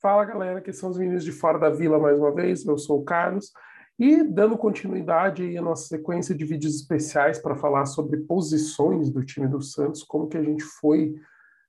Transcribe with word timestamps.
Fala 0.00 0.24
galera, 0.24 0.60
que 0.60 0.72
são 0.72 0.90
os 0.90 0.96
meninos 0.96 1.24
de 1.24 1.32
fora 1.32 1.58
da 1.58 1.70
vila 1.70 1.98
mais 1.98 2.20
uma 2.20 2.32
vez. 2.32 2.64
Eu 2.64 2.78
sou 2.78 3.00
o 3.00 3.04
Carlos 3.04 3.52
e 3.98 4.22
dando 4.22 4.56
continuidade 4.56 5.58
à 5.58 5.60
nossa 5.60 5.88
sequência 5.88 6.32
de 6.36 6.44
vídeos 6.44 6.76
especiais 6.76 7.40
para 7.40 7.56
falar 7.56 7.84
sobre 7.84 8.18
posições 8.18 9.10
do 9.10 9.24
time 9.24 9.48
do 9.48 9.60
Santos, 9.60 10.04
como 10.04 10.28
que 10.28 10.38
a 10.38 10.42
gente 10.42 10.62
foi 10.62 11.16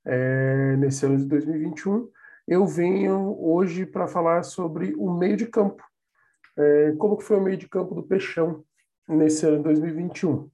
é, 0.06 0.76
nesse 0.78 1.08
ano 1.08 1.18
de 1.18 1.26
2021. 1.26 2.08
Eu 2.48 2.68
venho 2.68 3.36
hoje 3.44 3.84
para 3.84 4.08
falar 4.08 4.44
sobre 4.44 4.94
o 4.96 5.12
meio 5.12 5.36
de 5.36 5.48
campo, 5.48 5.84
é, 6.56 6.94
como 7.00 7.18
que 7.18 7.24
foi 7.24 7.38
o 7.38 7.42
meio 7.42 7.58
de 7.58 7.68
campo 7.68 7.96
do 7.96 8.04
Peixão 8.04 8.64
nesse 9.08 9.44
ano 9.48 9.58
de 9.58 9.64
2021. 9.64 10.48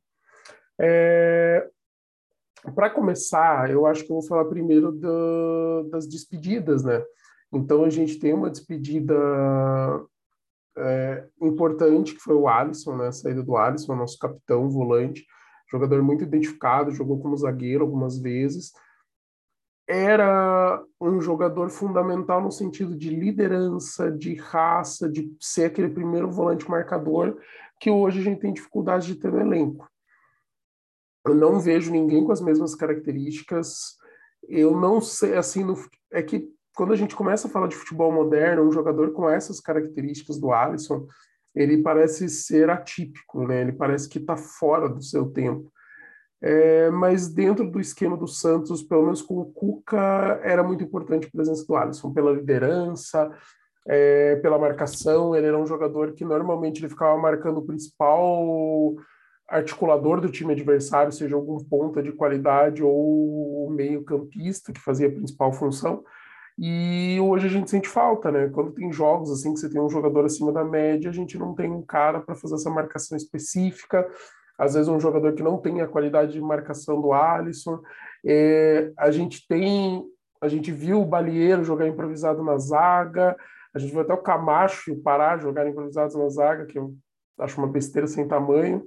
É, 0.80 1.70
para 2.74 2.90
começar, 2.90 3.70
eu 3.70 3.86
acho 3.86 4.06
que 4.06 4.12
eu 4.14 4.16
vou 4.16 4.26
falar 4.26 4.46
primeiro 4.46 4.94
do, 4.94 5.90
das 5.92 6.08
despedidas, 6.08 6.82
né? 6.82 7.04
Então 7.56 7.86
a 7.86 7.90
gente 7.90 8.20
tem 8.20 8.34
uma 8.34 8.50
despedida 8.50 9.16
é, 10.78 11.26
importante, 11.42 12.14
que 12.14 12.20
foi 12.20 12.36
o 12.36 12.50
Alisson, 12.50 12.98
né? 12.98 13.08
A 13.08 13.12
saída 13.12 13.42
do 13.42 13.56
Alisson, 13.56 13.96
nosso 13.96 14.20
capitão, 14.20 14.70
volante, 14.70 15.26
jogador 15.72 16.04
muito 16.04 16.26
identificado, 16.26 16.92
jogou 16.92 17.20
como 17.20 17.38
zagueiro 17.38 17.84
algumas 17.84 18.20
vezes. 18.20 18.74
Era 19.88 20.84
um 21.00 21.22
jogador 21.22 21.70
fundamental 21.70 22.42
no 22.42 22.52
sentido 22.52 22.98
de 22.98 23.10
liderança, 23.10 24.12
de 24.12 24.34
raça, 24.34 25.08
de 25.10 25.34
ser 25.40 25.66
aquele 25.66 25.90
primeiro 25.90 26.30
volante 26.30 26.70
marcador 26.70 27.40
que 27.80 27.90
hoje 27.90 28.20
a 28.20 28.24
gente 28.24 28.42
tem 28.42 28.54
dificuldade 28.54 29.08
de 29.08 29.16
ter 29.16 29.32
no 29.32 29.40
elenco. 29.40 29.88
Eu 31.26 31.36
não 31.36 31.60
vejo 31.60 31.92
ninguém 31.92 32.26
com 32.26 32.32
as 32.32 32.42
mesmas 32.42 32.76
características. 32.76 33.96
Eu 34.48 34.80
não 34.80 35.00
sei, 35.00 35.36
assim, 35.36 35.64
no, 35.64 35.76
é 36.12 36.22
que 36.22 36.55
quando 36.76 36.94
a 36.94 36.96
gente 36.96 37.16
começa 37.16 37.48
a 37.48 37.50
falar 37.50 37.68
de 37.68 37.76
futebol 37.76 38.12
moderno, 38.12 38.68
um 38.68 38.72
jogador 38.72 39.12
com 39.12 39.30
essas 39.30 39.60
características 39.60 40.40
do 40.40 40.52
Alisson, 40.52 41.08
ele 41.56 41.82
parece 41.82 42.28
ser 42.30 42.70
atípico, 42.70 43.48
né? 43.48 43.62
Ele 43.62 43.72
parece 43.72 44.10
que 44.10 44.20
está 44.20 44.36
fora 44.36 44.90
do 44.90 45.02
seu 45.02 45.28
tempo. 45.32 45.72
É, 46.42 46.90
mas 46.92 47.28
dentro 47.28 47.70
do 47.70 47.80
esquema 47.80 48.18
do 48.18 48.28
Santos, 48.28 48.84
pelo 48.84 49.04
menos 49.04 49.22
com 49.22 49.40
o 49.40 49.46
Cuca, 49.46 50.40
era 50.44 50.62
muito 50.62 50.84
importante 50.84 51.28
a 51.28 51.32
presença 51.32 51.66
do 51.66 51.76
Alisson, 51.76 52.14
pela 52.14 52.34
liderança, 52.34 53.32
é, 53.88 54.36
pela 54.36 54.60
marcação. 54.60 55.36
Ele 55.36 55.48
era 55.48 55.58
um 55.58 55.66
jogador 55.66 56.14
que 56.14 56.26
normalmente 56.26 56.82
ele 56.82 56.90
ficava 56.90 57.18
marcando 57.18 57.60
o 57.60 57.66
principal 57.66 58.96
articulador 59.48 60.20
do 60.20 60.30
time 60.30 60.54
adversário, 60.54 61.12
seja 61.12 61.36
algum 61.36 61.58
ponta 61.64 62.04
de 62.04 62.12
qualidade 62.12 62.84
ou 62.84 63.70
meio 63.72 64.04
campista 64.04 64.74
que 64.74 64.82
fazia 64.82 65.08
a 65.08 65.12
principal 65.12 65.54
função. 65.54 66.04
E 66.58 67.20
hoje 67.20 67.48
a 67.48 67.50
gente 67.50 67.70
sente 67.70 67.90
falta, 67.90 68.32
né? 68.32 68.48
Quando 68.48 68.72
tem 68.72 68.92
jogos 68.92 69.30
assim 69.30 69.54
que 69.54 69.60
você 69.60 69.70
tem 69.70 69.82
um 69.82 69.90
jogador 69.90 70.24
acima 70.24 70.54
da 70.54 70.64
média, 70.64 71.10
a 71.10 71.14
gente 71.14 71.38
não 71.38 71.54
tem 71.54 71.70
um 71.70 71.82
cara 71.82 72.22
para 72.22 72.36
fazer 72.36 72.56
essa 72.56 72.70
marcação 72.70 73.18
específica. 73.18 74.08
Às 74.58 74.74
vezes 74.74 74.88
um 74.88 75.00
jogador 75.00 75.34
que 75.34 75.44
não 75.44 75.58
tem 75.58 75.82
a 75.82 75.88
qualidade 75.88 76.32
de 76.32 76.40
marcação 76.40 77.02
do 77.02 77.12
Alisson. 77.12 77.82
É, 78.26 78.90
a 78.98 79.12
gente 79.12 79.46
tem, 79.48 80.02
a 80.40 80.48
gente 80.48 80.72
viu 80.72 81.02
o 81.02 81.06
Balieiro 81.06 81.66
jogar 81.66 81.88
improvisado 81.88 82.42
na 82.42 82.58
zaga. 82.58 83.36
A 83.74 83.80
gente 83.80 83.92
viu 83.92 84.00
até 84.00 84.14
o 84.14 84.24
Camacho 84.24 84.90
e 84.90 84.94
o 84.94 85.02
Pará 85.02 85.38
jogar 85.38 85.68
improvisados 85.68 86.16
na 86.16 86.30
zaga, 86.30 86.66
que 86.66 86.80
eu 86.80 86.96
acho 87.38 87.60
uma 87.60 87.68
besteira 87.68 88.08
sem 88.08 88.26
tamanho. 88.26 88.82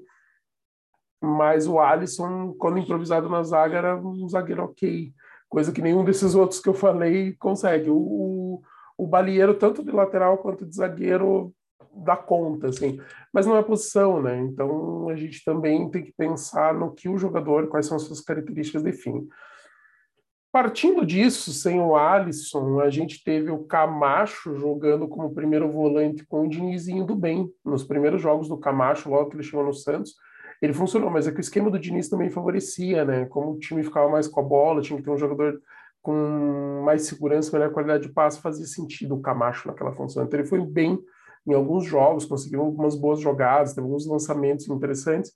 Mas 1.20 1.66
o 1.66 1.78
Alisson, 1.78 2.54
quando 2.58 2.78
improvisado 2.78 3.28
na 3.28 3.42
zaga, 3.42 3.76
era 3.76 3.96
um 3.98 4.26
zagueiro 4.26 4.64
ok 4.64 5.12
coisa 5.48 5.72
que 5.72 5.82
nenhum 5.82 6.04
desses 6.04 6.34
outros 6.34 6.60
que 6.60 6.68
eu 6.68 6.74
falei 6.74 7.34
consegue. 7.34 7.90
O, 7.90 8.60
o, 8.96 9.06
balieiro, 9.06 9.54
tanto 9.54 9.82
de 9.82 9.90
lateral 9.90 10.38
quanto 10.38 10.66
de 10.66 10.74
zagueiro, 10.74 11.52
dá 11.94 12.16
conta, 12.16 12.68
assim. 12.68 13.00
Mas 13.32 13.46
não 13.46 13.56
é 13.56 13.62
posição, 13.62 14.22
né? 14.22 14.38
Então 14.38 15.08
a 15.08 15.16
gente 15.16 15.44
também 15.44 15.90
tem 15.90 16.02
que 16.02 16.12
pensar 16.12 16.74
no 16.74 16.92
que 16.92 17.08
o 17.08 17.18
jogador, 17.18 17.68
quais 17.68 17.86
são 17.86 17.96
as 17.96 18.02
suas 18.02 18.20
características 18.20 18.82
definem. 18.82 19.26
Partindo 20.50 21.04
disso, 21.04 21.52
sem 21.52 21.78
o 21.78 21.94
Alisson, 21.94 22.80
a 22.80 22.88
gente 22.88 23.22
teve 23.22 23.50
o 23.50 23.64
Camacho 23.64 24.56
jogando 24.56 25.06
como 25.06 25.34
primeiro 25.34 25.70
volante 25.70 26.26
com 26.26 26.46
o 26.46 26.48
Dinizinho 26.48 27.04
do 27.04 27.14
bem. 27.14 27.50
Nos 27.62 27.84
primeiros 27.84 28.22
jogos 28.22 28.48
do 28.48 28.56
Camacho, 28.56 29.10
logo 29.10 29.28
que 29.28 29.36
ele 29.36 29.42
chegou 29.42 29.64
no 29.64 29.74
Santos, 29.74 30.14
ele 30.60 30.72
funcionou, 30.72 31.10
mas 31.10 31.26
é 31.26 31.32
que 31.32 31.38
o 31.38 31.40
esquema 31.40 31.70
do 31.70 31.78
Diniz 31.78 32.08
também 32.08 32.30
favorecia, 32.30 33.04
né? 33.04 33.26
Como 33.26 33.52
o 33.52 33.58
time 33.58 33.82
ficava 33.82 34.08
mais 34.08 34.26
com 34.26 34.40
a 34.40 34.42
bola, 34.42 34.82
tinha 34.82 34.98
que 34.98 35.04
ter 35.04 35.10
um 35.10 35.18
jogador 35.18 35.60
com 36.02 36.82
mais 36.84 37.02
segurança, 37.02 37.52
melhor 37.52 37.72
qualidade 37.72 38.06
de 38.06 38.12
passe, 38.12 38.40
fazia 38.40 38.66
sentido 38.66 39.14
o 39.14 39.20
Camacho 39.20 39.68
naquela 39.68 39.92
função. 39.92 40.24
Então 40.24 40.38
ele 40.38 40.48
foi 40.48 40.60
bem 40.64 40.98
em 41.46 41.54
alguns 41.54 41.84
jogos, 41.84 42.24
conseguiu 42.24 42.60
algumas 42.60 42.94
boas 42.94 43.20
jogadas, 43.20 43.74
teve 43.74 43.86
alguns 43.86 44.06
lançamentos 44.06 44.68
interessantes, 44.68 45.32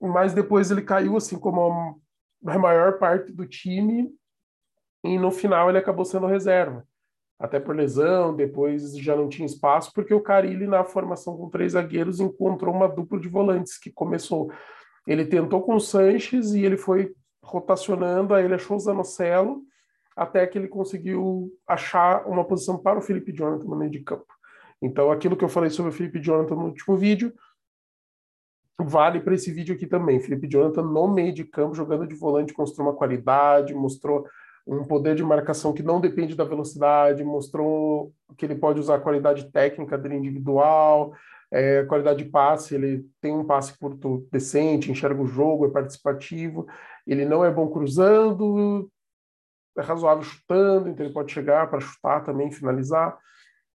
mas 0.00 0.34
depois 0.34 0.70
ele 0.70 0.82
caiu 0.82 1.16
assim 1.16 1.38
como 1.38 2.00
a 2.46 2.58
maior 2.58 2.98
parte 2.98 3.32
do 3.32 3.46
time 3.46 4.12
e 5.04 5.18
no 5.18 5.30
final 5.30 5.68
ele 5.68 5.78
acabou 5.78 6.04
sendo 6.04 6.26
reserva 6.26 6.86
até 7.42 7.58
por 7.58 7.74
lesão, 7.74 8.36
depois 8.36 8.96
já 8.96 9.16
não 9.16 9.28
tinha 9.28 9.44
espaço, 9.44 9.90
porque 9.92 10.14
o 10.14 10.20
Carilli, 10.20 10.64
na 10.64 10.84
formação 10.84 11.36
com 11.36 11.50
três 11.50 11.72
zagueiros, 11.72 12.20
encontrou 12.20 12.72
uma 12.72 12.88
dupla 12.88 13.18
de 13.18 13.28
volantes 13.28 13.76
que 13.76 13.90
começou. 13.90 14.52
Ele 15.04 15.24
tentou 15.24 15.60
com 15.60 15.74
o 15.74 15.80
Sanches 15.80 16.52
e 16.52 16.64
ele 16.64 16.76
foi 16.76 17.12
rotacionando, 17.42 18.32
aí 18.32 18.44
ele 18.44 18.54
achou 18.54 18.76
o 18.76 18.80
Zanocelo, 18.80 19.60
até 20.14 20.46
que 20.46 20.56
ele 20.56 20.68
conseguiu 20.68 21.50
achar 21.66 22.28
uma 22.28 22.44
posição 22.44 22.78
para 22.78 23.00
o 23.00 23.02
Felipe 23.02 23.32
Jonathan 23.32 23.64
no 23.64 23.74
meio 23.74 23.90
de 23.90 24.04
campo. 24.04 24.32
Então, 24.80 25.10
aquilo 25.10 25.36
que 25.36 25.44
eu 25.44 25.48
falei 25.48 25.70
sobre 25.70 25.90
o 25.90 25.94
Felipe 25.94 26.20
Jonathan 26.20 26.54
no 26.54 26.66
último 26.66 26.96
vídeo, 26.96 27.34
vale 28.80 29.20
para 29.20 29.34
esse 29.34 29.50
vídeo 29.50 29.74
aqui 29.74 29.88
também. 29.88 30.20
Felipe 30.20 30.46
Jonathan 30.46 30.82
no 30.82 31.08
meio 31.08 31.34
de 31.34 31.42
campo, 31.42 31.74
jogando 31.74 32.06
de 32.06 32.14
volante, 32.14 32.54
mostrou 32.56 32.86
uma 32.86 32.94
qualidade, 32.94 33.74
mostrou 33.74 34.28
um 34.66 34.84
poder 34.84 35.14
de 35.14 35.22
marcação 35.22 35.72
que 35.72 35.82
não 35.82 36.00
depende 36.00 36.36
da 36.36 36.44
velocidade, 36.44 37.24
mostrou 37.24 38.12
que 38.36 38.46
ele 38.46 38.54
pode 38.54 38.80
usar 38.80 38.96
a 38.96 39.00
qualidade 39.00 39.50
técnica 39.50 39.98
dele 39.98 40.16
individual, 40.16 41.12
é, 41.50 41.84
qualidade 41.84 42.24
de 42.24 42.30
passe, 42.30 42.74
ele 42.74 43.04
tem 43.20 43.32
um 43.32 43.44
passe 43.44 43.76
curto 43.76 44.26
decente, 44.30 44.90
enxerga 44.90 45.20
o 45.20 45.26
jogo, 45.26 45.66
é 45.66 45.70
participativo, 45.70 46.66
ele 47.06 47.24
não 47.24 47.44
é 47.44 47.50
bom 47.50 47.68
cruzando, 47.68 48.90
é 49.76 49.82
razoável 49.82 50.22
chutando, 50.22 50.88
então 50.88 51.04
ele 51.04 51.14
pode 51.14 51.32
chegar 51.32 51.68
para 51.68 51.80
chutar 51.80 52.24
também, 52.24 52.50
finalizar, 52.50 53.18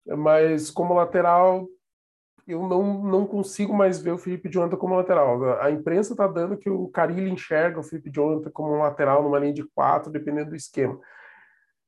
mas 0.07 0.71
como 0.71 0.95
lateral 0.95 1.67
eu 2.47 2.67
não, 2.67 3.03
não 3.03 3.27
consigo 3.27 3.73
mais 3.73 4.01
ver 4.01 4.13
o 4.13 4.19
Felipe 4.19 4.49
Jonathan 4.49 4.77
como 4.77 4.97
lateral. 4.97 5.61
A 5.61 5.71
imprensa 5.71 6.13
está 6.13 6.27
dando 6.27 6.57
que 6.57 6.69
o 6.69 6.89
Carilli 6.89 7.31
enxerga 7.31 7.79
o 7.81 7.83
Felipe 7.83 8.11
Jonathan 8.11 8.51
como 8.51 8.75
um 8.75 8.79
lateral 8.79 9.23
numa 9.23 9.39
linha 9.39 9.53
de 9.53 9.65
quatro, 9.65 10.11
dependendo 10.11 10.51
do 10.51 10.57
esquema. 10.57 10.99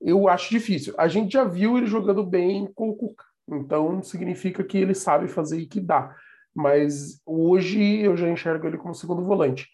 Eu 0.00 0.28
acho 0.28 0.50
difícil. 0.50 0.94
A 0.98 1.08
gente 1.08 1.32
já 1.32 1.44
viu 1.44 1.76
ele 1.76 1.86
jogando 1.86 2.24
bem 2.24 2.70
com 2.74 2.90
o 2.90 2.94
Cuca, 2.94 3.24
então 3.48 4.02
significa 4.02 4.62
que 4.62 4.78
ele 4.78 4.94
sabe 4.94 5.28
fazer 5.28 5.58
e 5.58 5.66
que 5.66 5.80
dá. 5.80 6.14
Mas 6.54 7.20
hoje 7.26 8.00
eu 8.00 8.16
já 8.16 8.28
enxergo 8.28 8.66
ele 8.66 8.78
como 8.78 8.94
segundo 8.94 9.24
volante. 9.24 9.68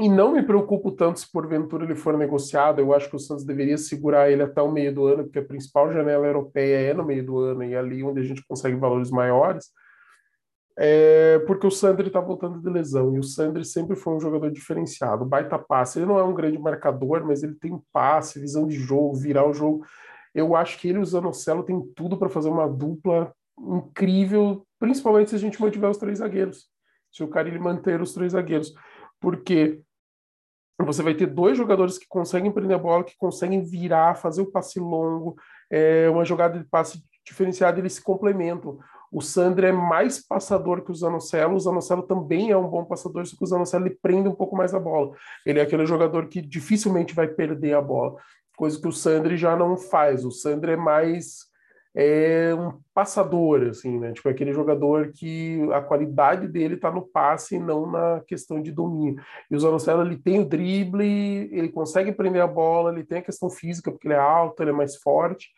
E 0.00 0.08
não 0.08 0.32
me 0.32 0.42
preocupo 0.44 0.92
tanto 0.92 1.18
se 1.18 1.30
porventura 1.30 1.84
ele 1.84 1.96
for 1.96 2.16
negociado. 2.16 2.78
Eu 2.78 2.94
acho 2.94 3.10
que 3.10 3.16
o 3.16 3.18
Santos 3.18 3.44
deveria 3.44 3.76
segurar 3.76 4.30
ele 4.30 4.42
até 4.42 4.62
o 4.62 4.70
meio 4.70 4.94
do 4.94 5.06
ano, 5.06 5.24
porque 5.24 5.40
a 5.40 5.44
principal 5.44 5.92
janela 5.92 6.24
europeia 6.24 6.90
é 6.90 6.94
no 6.94 7.04
meio 7.04 7.26
do 7.26 7.38
ano 7.38 7.64
e 7.64 7.74
é 7.74 7.78
ali 7.78 8.04
onde 8.04 8.20
a 8.20 8.24
gente 8.24 8.44
consegue 8.46 8.76
valores 8.76 9.10
maiores. 9.10 9.66
É 10.80 11.40
porque 11.40 11.66
o 11.66 11.70
Sandri 11.72 12.06
está 12.06 12.20
voltando 12.20 12.60
de 12.60 12.70
lesão 12.70 13.16
e 13.16 13.18
o 13.18 13.24
Sandri 13.24 13.64
sempre 13.64 13.96
foi 13.96 14.14
um 14.14 14.20
jogador 14.20 14.48
diferenciado, 14.52 15.24
baita 15.24 15.58
passe. 15.58 15.98
Ele 15.98 16.06
não 16.06 16.20
é 16.20 16.22
um 16.22 16.32
grande 16.32 16.56
marcador, 16.56 17.24
mas 17.26 17.42
ele 17.42 17.56
tem 17.56 17.82
passe, 17.92 18.38
visão 18.38 18.64
de 18.68 18.76
jogo, 18.76 19.16
virar 19.16 19.48
o 19.48 19.52
jogo. 19.52 19.84
Eu 20.32 20.54
acho 20.54 20.78
que 20.78 20.88
ele 20.88 20.98
e 20.98 21.02
o 21.02 21.04
Zanocelo 21.04 21.64
tem 21.64 21.82
tudo 21.96 22.16
para 22.16 22.28
fazer 22.28 22.48
uma 22.48 22.68
dupla 22.68 23.32
incrível, 23.58 24.64
principalmente 24.78 25.30
se 25.30 25.36
a 25.36 25.40
gente 25.40 25.60
mantiver 25.60 25.90
os 25.90 25.98
três 25.98 26.18
zagueiros. 26.18 26.68
Se 27.10 27.24
o 27.24 27.28
Carilli 27.28 27.58
manter 27.58 28.00
os 28.00 28.14
três 28.14 28.30
zagueiros. 28.30 28.72
Porque 29.20 29.82
você 30.86 31.02
vai 31.02 31.14
ter 31.14 31.26
dois 31.26 31.56
jogadores 31.56 31.98
que 31.98 32.06
conseguem 32.08 32.52
prender 32.52 32.76
a 32.76 32.80
bola, 32.80 33.04
que 33.04 33.16
conseguem 33.18 33.62
virar, 33.62 34.14
fazer 34.14 34.42
o 34.42 34.50
passe 34.50 34.78
longo, 34.78 35.36
é 35.70 36.08
uma 36.08 36.24
jogada 36.24 36.58
de 36.58 36.64
passe 36.64 37.02
diferenciada, 37.26 37.78
eles 37.78 37.94
se 37.94 38.02
complementam. 38.02 38.78
O 39.10 39.20
Sandro 39.20 39.66
é 39.66 39.72
mais 39.72 40.24
passador 40.24 40.82
que 40.82 40.90
o 40.90 40.94
Zanocelo, 40.94 41.56
o 41.56 41.60
Zanocelo 41.60 42.02
também 42.02 42.50
é 42.50 42.56
um 42.56 42.68
bom 42.68 42.84
passador, 42.84 43.26
só 43.26 43.36
que 43.36 43.42
o 43.42 43.46
Zanocelo 43.46 43.86
ele 43.86 43.98
prende 44.00 44.28
um 44.28 44.34
pouco 44.34 44.56
mais 44.56 44.74
a 44.74 44.78
bola. 44.78 45.14
Ele 45.44 45.58
é 45.58 45.62
aquele 45.62 45.86
jogador 45.86 46.28
que 46.28 46.40
dificilmente 46.40 47.14
vai 47.14 47.26
perder 47.26 47.74
a 47.74 47.80
bola, 47.80 48.16
coisa 48.56 48.80
que 48.80 48.86
o 48.86 48.92
Sandro 48.92 49.36
já 49.36 49.56
não 49.56 49.76
faz. 49.76 50.24
O 50.24 50.30
Sandro 50.30 50.70
é 50.70 50.76
mais 50.76 51.47
é 51.94 52.54
um 52.54 52.80
passador, 52.94 53.68
assim, 53.68 53.98
né? 53.98 54.12
Tipo, 54.12 54.28
aquele 54.28 54.52
jogador 54.52 55.12
que 55.12 55.60
a 55.72 55.80
qualidade 55.80 56.46
dele 56.46 56.74
está 56.74 56.90
no 56.90 57.02
passe 57.02 57.56
e 57.56 57.58
não 57.58 57.90
na 57.90 58.20
questão 58.26 58.62
de 58.62 58.70
domínio. 58.70 59.22
E 59.50 59.56
o 59.56 59.60
Zanocelo, 59.60 60.02
ele 60.02 60.16
tem 60.16 60.40
o 60.40 60.44
drible, 60.44 61.48
ele 61.52 61.68
consegue 61.70 62.12
prender 62.12 62.42
a 62.42 62.46
bola, 62.46 62.92
ele 62.92 63.04
tem 63.04 63.18
a 63.18 63.22
questão 63.22 63.50
física, 63.50 63.90
porque 63.90 64.06
ele 64.06 64.14
é 64.14 64.18
alto, 64.18 64.62
ele 64.62 64.70
é 64.70 64.74
mais 64.74 64.96
forte, 64.96 65.48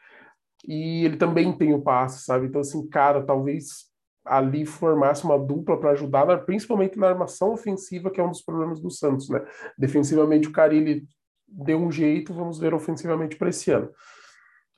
e 0.67 1.05
ele 1.05 1.17
também 1.17 1.53
tem 1.57 1.75
o 1.75 1.83
passe, 1.83 2.25
sabe? 2.25 2.47
Então, 2.47 2.61
assim, 2.61 2.89
cara, 2.89 3.23
talvez 3.23 3.91
ali 4.25 4.65
formasse 4.67 5.25
uma 5.25 5.39
dupla 5.39 5.79
para 5.79 5.91
ajudar, 5.91 6.45
principalmente 6.45 6.99
na 6.99 7.09
armação 7.09 7.53
ofensiva, 7.53 8.11
que 8.11 8.21
é 8.21 8.25
um 8.25 8.31
dos 8.31 8.43
problemas 8.43 8.81
do 8.81 8.91
Santos, 8.91 9.29
né? 9.29 9.43
Defensivamente, 9.77 10.49
o 10.49 10.53
Carilli 10.53 11.05
deu 11.49 11.79
um 11.79 11.91
jeito, 11.91 12.33
vamos 12.33 12.59
ver 12.59 12.73
ofensivamente 12.73 13.37
para 13.37 13.49
esse 13.49 13.71
ano. 13.71 13.91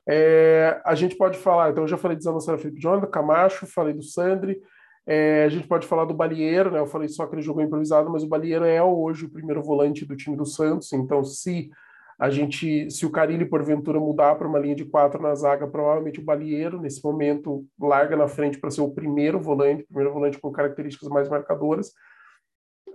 É, 0.08 0.80
a 0.84 0.94
gente 0.94 1.16
pode 1.16 1.38
falar, 1.38 1.70
então 1.70 1.84
eu 1.84 1.88
já 1.88 1.96
falei 1.96 2.16
de 2.16 2.24
Zanocera 2.24 2.58
Felipe 2.58 2.80
Jonathan, 2.80 3.06
Camacho, 3.06 3.66
falei 3.66 3.94
do 3.94 4.02
Sandri, 4.02 4.60
é, 5.06 5.44
a 5.44 5.48
gente 5.48 5.66
pode 5.66 5.86
falar 5.86 6.04
do 6.04 6.14
Balieiro, 6.14 6.70
né? 6.70 6.78
Eu 6.78 6.86
falei 6.86 7.08
só 7.08 7.26
que 7.26 7.34
ele 7.34 7.42
jogou 7.42 7.62
improvisado, 7.62 8.10
mas 8.10 8.22
o 8.22 8.28
Balieiro 8.28 8.64
é 8.64 8.82
hoje 8.82 9.26
o 9.26 9.30
primeiro 9.30 9.62
volante 9.62 10.04
do 10.04 10.16
time 10.16 10.36
do 10.36 10.46
Santos, 10.46 10.92
então 10.92 11.24
se 11.24 11.70
a 12.18 12.30
gente, 12.30 12.88
se 12.88 13.04
o 13.04 13.10
Carilli 13.10 13.44
porventura 13.44 13.98
mudar 13.98 14.36
para 14.36 14.46
uma 14.46 14.58
linha 14.58 14.76
de 14.76 14.84
quatro 14.84 15.20
na 15.20 15.34
zaga, 15.34 15.66
provavelmente 15.66 16.20
o 16.20 16.24
Balieiro, 16.24 16.80
nesse 16.80 17.02
momento, 17.02 17.66
larga 17.80 18.16
na 18.16 18.28
frente 18.28 18.58
para 18.60 18.70
ser 18.70 18.80
o 18.80 18.92
primeiro 18.92 19.40
volante, 19.40 19.84
primeiro 19.84 20.12
volante 20.12 20.38
com 20.38 20.52
características 20.52 21.08
mais 21.08 21.28
marcadoras. 21.28 21.92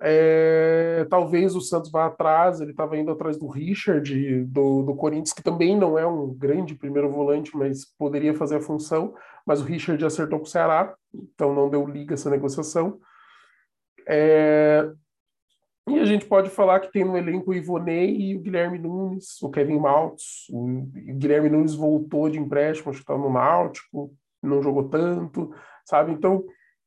É, 0.02 1.06
talvez 1.10 1.56
o 1.56 1.62
Santos 1.62 1.90
vá 1.90 2.06
atrás, 2.06 2.62
ele 2.62 2.72
estava 2.72 2.98
indo 2.98 3.12
atrás 3.12 3.38
do 3.38 3.48
Richard, 3.48 4.44
do, 4.46 4.84
do 4.84 4.96
Corinthians, 4.96 5.34
que 5.34 5.42
também 5.42 5.76
não 5.78 5.98
é 5.98 6.06
um 6.06 6.34
grande 6.34 6.76
primeiro 6.76 7.10
volante, 7.10 7.56
mas 7.56 7.86
poderia 7.98 8.34
fazer 8.34 8.58
a 8.58 8.62
função. 8.62 9.16
Mas 9.46 9.62
o 9.62 9.64
Richard 9.64 10.04
acertou 10.06 10.40
com 10.40 10.46
o 10.46 10.50
Ceará, 10.50 10.94
então 11.14 11.54
não 11.54 11.70
deu 11.70 11.86
liga 11.88 12.14
essa 12.14 12.30
negociação. 12.30 13.00
É, 14.08 14.90
e 15.88 16.00
a 16.00 16.06
gente 16.06 16.26
pode 16.26 16.50
falar 16.50 16.82
que 16.82 16.92
tem 16.92 17.06
no 17.06 17.18
elenco 17.18 17.52
o 17.52 17.54
Ivonei 17.54 18.14
e 18.14 18.36
o 18.36 18.42
Guilherme 18.42 18.78
Nunes, 18.78 19.42
o 19.42 19.50
Kevin 19.50 19.80
Maltz. 19.80 20.48
O 20.50 20.86
Guilherme 20.94 21.50
Nunes 21.50 21.74
voltou 21.74 22.30
de 22.30 22.38
empréstimo, 22.38 22.90
acho 22.90 23.00
que 23.00 23.04
estava 23.04 23.20
no 23.20 23.32
Náutico, 23.32 24.14
não 24.44 24.62
jogou 24.62 24.90
tanto, 24.90 25.54
sabe? 25.86 26.12
Então, 26.12 26.44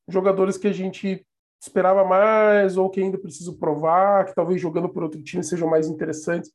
jogadores 0.06 0.59
que 0.59 0.69
a 0.69 0.73
gente 0.73 1.27
esperava 1.61 2.05
mais 2.05 2.77
ou 2.77 2.89
que 2.89 3.01
ainda 3.01 3.19
preciso 3.19 3.59
provar, 3.59 4.25
que 4.27 4.35
talvez 4.35 4.61
jogando 4.61 4.89
por 4.89 5.03
outro 5.03 5.23
time 5.23 5.45
sejam 5.45 5.69
mais 5.69 5.89
interessantes. 5.89 6.51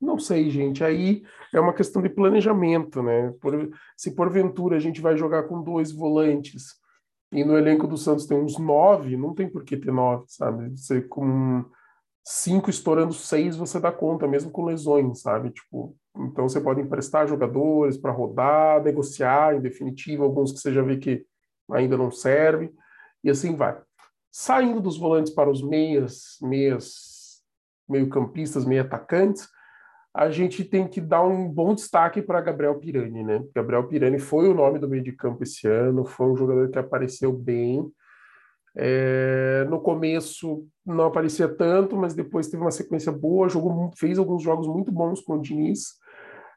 Não 0.00 0.18
sei, 0.18 0.50
gente. 0.50 0.82
Aí 0.82 1.22
é 1.54 1.60
uma 1.60 1.72
questão 1.72 2.02
de 2.02 2.08
planejamento, 2.08 3.02
né? 3.02 3.32
Por, 3.40 3.70
se 3.96 4.14
porventura 4.16 4.76
a 4.76 4.80
gente 4.80 5.00
vai 5.00 5.16
jogar 5.16 5.44
com 5.44 5.62
dois 5.62 5.92
volantes 5.92 6.82
e 7.32 7.44
no 7.44 7.56
elenco 7.56 7.86
do 7.86 7.96
Santos 7.96 8.26
tem 8.26 8.36
uns 8.36 8.58
nove, 8.58 9.16
não 9.16 9.34
tem 9.34 9.48
por 9.48 9.64
que 9.64 9.76
ter 9.76 9.90
nove, 9.90 10.24
sabe? 10.28 10.76
Você 10.76 11.00
com 11.00 11.64
cinco 12.22 12.68
estourando 12.68 13.14
seis, 13.14 13.56
você 13.56 13.80
dá 13.80 13.90
conta, 13.90 14.28
mesmo 14.28 14.50
com 14.50 14.66
lesões, 14.66 15.22
sabe? 15.22 15.50
Tipo, 15.50 15.96
então 16.14 16.46
você 16.46 16.60
pode 16.60 16.82
emprestar 16.82 17.26
jogadores 17.26 17.96
para 17.96 18.12
rodar, 18.12 18.82
negociar, 18.82 19.56
em 19.56 19.60
definitiva, 19.60 20.24
alguns 20.24 20.52
que 20.52 20.58
você 20.58 20.72
já 20.72 20.82
vê 20.82 20.98
que 20.98 21.24
ainda 21.70 21.96
não 21.96 22.10
serve, 22.10 22.70
e 23.24 23.30
assim 23.30 23.56
vai. 23.56 23.80
Saindo 24.34 24.80
dos 24.80 24.96
volantes 24.96 25.30
para 25.30 25.50
os 25.50 25.62
meias, 25.62 26.38
meias, 26.40 27.42
meio-campistas, 27.86 28.64
meio-atacantes, 28.64 29.46
a 30.14 30.30
gente 30.30 30.64
tem 30.64 30.88
que 30.88 31.02
dar 31.02 31.22
um 31.22 31.46
bom 31.46 31.74
destaque 31.74 32.22
para 32.22 32.40
Gabriel 32.40 32.78
Pirani, 32.78 33.22
né? 33.22 33.44
Gabriel 33.54 33.86
Pirani 33.86 34.18
foi 34.18 34.48
o 34.48 34.54
nome 34.54 34.78
do 34.78 34.88
meio 34.88 35.02
de 35.02 35.12
campo 35.12 35.42
esse 35.42 35.68
ano, 35.68 36.06
foi 36.06 36.26
um 36.26 36.36
jogador 36.36 36.70
que 36.70 36.78
apareceu 36.78 37.30
bem. 37.30 37.86
É, 38.74 39.66
no 39.68 39.78
começo 39.80 40.66
não 40.84 41.04
aparecia 41.04 41.46
tanto, 41.46 41.94
mas 41.94 42.14
depois 42.14 42.48
teve 42.48 42.62
uma 42.62 42.70
sequência 42.70 43.12
boa, 43.12 43.50
jogou, 43.50 43.90
fez 43.98 44.18
alguns 44.18 44.42
jogos 44.42 44.66
muito 44.66 44.90
bons 44.90 45.20
com 45.20 45.34
o 45.34 45.40
Diniz. 45.42 46.00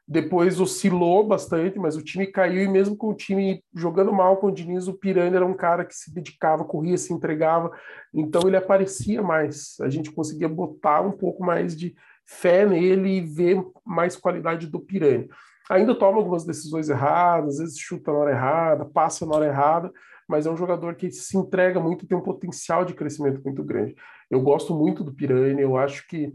Depois 0.08 0.60
oscilou 0.60 1.26
bastante, 1.26 1.80
mas 1.80 1.96
o 1.96 2.02
time 2.02 2.28
caiu 2.28 2.62
e 2.62 2.68
mesmo 2.68 2.96
com 2.96 3.08
o 3.08 3.14
time 3.14 3.64
jogando 3.74 4.12
mal 4.12 4.36
com 4.36 4.46
o 4.46 4.52
Diniz, 4.52 4.86
o 4.86 4.94
Pirani 4.94 5.34
era 5.34 5.44
um 5.44 5.54
cara 5.54 5.84
que 5.84 5.94
se 5.94 6.14
dedicava, 6.14 6.64
corria, 6.64 6.96
se 6.96 7.12
entregava, 7.12 7.72
então 8.14 8.42
ele 8.46 8.56
aparecia 8.56 9.20
mais. 9.20 9.74
A 9.80 9.88
gente 9.88 10.12
conseguia 10.12 10.48
botar 10.48 11.00
um 11.00 11.10
pouco 11.10 11.44
mais 11.44 11.76
de 11.76 11.92
fé 12.24 12.64
nele 12.64 13.16
e 13.16 13.20
ver 13.20 13.60
mais 13.84 14.16
qualidade 14.16 14.68
do 14.68 14.78
Pirani. 14.78 15.28
Ainda 15.68 15.92
toma 15.92 16.18
algumas 16.18 16.44
decisões 16.44 16.88
erradas, 16.88 17.54
às 17.54 17.58
vezes 17.58 17.78
chuta 17.78 18.12
na 18.12 18.18
hora 18.18 18.30
errada, 18.30 18.84
passa 18.84 19.26
na 19.26 19.34
hora 19.34 19.46
errada, 19.46 19.92
mas 20.28 20.46
é 20.46 20.50
um 20.50 20.56
jogador 20.56 20.94
que 20.94 21.10
se 21.10 21.36
entrega 21.36 21.80
muito, 21.80 22.06
tem 22.06 22.16
um 22.16 22.22
potencial 22.22 22.84
de 22.84 22.94
crescimento 22.94 23.42
muito 23.44 23.64
grande. 23.64 23.96
Eu 24.30 24.40
gosto 24.40 24.72
muito 24.72 25.02
do 25.02 25.12
Pirani, 25.12 25.60
eu 25.60 25.76
acho 25.76 26.06
que 26.06 26.32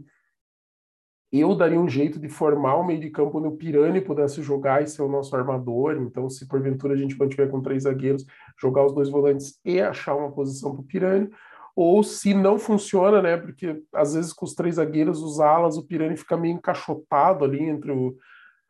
eu 1.32 1.54
daria 1.54 1.80
um 1.80 1.88
jeito 1.88 2.18
de 2.20 2.28
formar 2.28 2.76
o 2.76 2.84
meio 2.84 3.00
de 3.00 3.08
campo 3.08 3.38
onde 3.38 3.48
o 3.48 3.56
Pirani 3.56 4.00
pudesse 4.00 4.42
jogar 4.42 4.82
e 4.82 4.86
ser 4.86 5.02
o 5.02 5.08
nosso 5.08 5.34
armador. 5.34 5.96
Então, 5.96 6.28
se 6.28 6.46
porventura 6.46 6.92
a 6.92 6.96
gente 6.96 7.18
mantiver 7.18 7.48
com 7.48 7.62
três 7.62 7.84
zagueiros, 7.84 8.26
jogar 8.60 8.84
os 8.84 8.92
dois 8.92 9.08
volantes 9.08 9.58
e 9.64 9.80
achar 9.80 10.14
uma 10.14 10.30
posição 10.30 10.72
para 10.72 10.82
o 10.82 10.84
Pirani 10.84 11.30
ou 11.74 12.02
se 12.02 12.34
não 12.34 12.58
funciona, 12.58 13.22
né? 13.22 13.36
Porque 13.36 13.82
às 13.94 14.14
vezes 14.14 14.32
com 14.32 14.44
os 14.44 14.54
três 14.54 14.74
zagueiros, 14.74 15.22
os 15.22 15.40
alas, 15.40 15.76
o 15.76 15.86
Pirani 15.86 16.16
fica 16.16 16.36
meio 16.36 16.54
encaixotado 16.54 17.44
ali 17.44 17.62
entre 17.62 17.90
o 17.92 18.14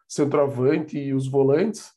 centroavante 0.09 0.99
e 0.99 1.12
os 1.12 1.26
volantes. 1.26 1.93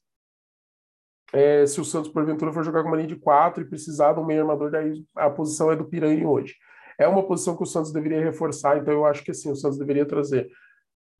É, 1.33 1.65
se 1.65 1.79
o 1.81 1.85
Santos, 1.85 2.09
porventura, 2.09 2.51
for 2.51 2.63
jogar 2.63 2.81
com 2.81 2.87
uma 2.87 2.97
linha 2.97 3.09
de 3.09 3.15
quatro 3.17 3.61
e 3.61 3.67
precisar 3.67 4.13
de 4.13 4.19
um 4.19 4.25
meio 4.25 4.41
armador, 4.41 4.71
daí 4.71 5.05
a 5.15 5.29
posição 5.29 5.71
é 5.71 5.75
do 5.75 5.85
Pirani 5.85 6.25
hoje. 6.25 6.55
É 6.99 7.07
uma 7.07 7.25
posição 7.25 7.55
que 7.55 7.63
o 7.63 7.65
Santos 7.65 7.91
deveria 7.91 8.21
reforçar, 8.21 8.77
então 8.77 8.93
eu 8.93 9.05
acho 9.05 9.23
que 9.23 9.31
assim, 9.31 9.51
o 9.51 9.55
Santos 9.55 9.77
deveria 9.77 10.05
trazer 10.05 10.49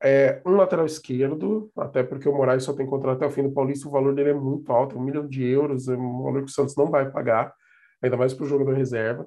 é, 0.02 0.40
um 0.44 0.52
lateral 0.52 0.86
esquerdo, 0.86 1.70
até 1.76 2.02
porque 2.02 2.28
o 2.28 2.34
Moraes 2.34 2.64
só 2.64 2.72
tem 2.72 2.86
contrato 2.86 3.16
até 3.16 3.26
o 3.26 3.30
fim 3.30 3.42
do 3.42 3.52
Paulista, 3.52 3.88
o 3.88 3.90
valor 3.90 4.14
dele 4.14 4.30
é 4.30 4.34
muito 4.34 4.70
alto, 4.72 4.98
um 4.98 5.02
milhão 5.02 5.26
de 5.26 5.44
euros, 5.44 5.88
é 5.88 5.96
um 5.96 6.22
valor 6.22 6.44
que 6.44 6.50
o 6.50 6.54
Santos 6.54 6.76
não 6.76 6.90
vai 6.90 7.10
pagar, 7.10 7.54
ainda 8.02 8.16
mais 8.16 8.34
para 8.34 8.44
o 8.44 8.48
jogador 8.48 8.74
reserva 8.74 9.26